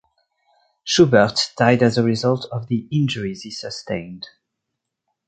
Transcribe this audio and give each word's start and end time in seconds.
Shubert 0.83 1.53
died 1.55 1.83
as 1.83 1.95
a 1.95 2.01
result 2.03 2.47
of 2.51 2.69
the 2.69 2.87
injuries 2.91 3.43
he 3.43 3.51
sustained. 3.51 4.29